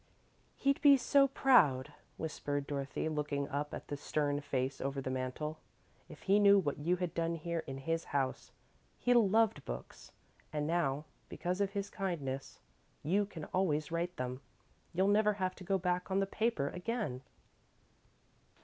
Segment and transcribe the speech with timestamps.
[0.55, 5.59] "He'd be so proud," whispered Dorothy, looking up at the stern face over the mantel,
[6.09, 8.51] "if he knew what you had done here in his house.
[8.97, 10.11] He loved books,
[10.51, 12.57] and now, because of his kindness,
[13.03, 14.41] you can always write them.
[14.91, 17.21] You'll never have to go back on the paper again."